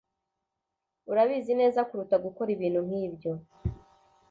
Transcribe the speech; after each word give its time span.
urabizi 1.11 1.53
neza 1.61 1.79
kuruta 1.87 2.15
gukora 2.25 2.49
ibintu 2.55 2.81
nkibyo 2.87 3.31